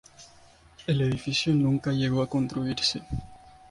El 0.87 0.99
edificio 1.01 1.53
nunca 1.53 1.91
llegó 1.91 2.23
a 2.23 2.27
construirse. 2.27 3.03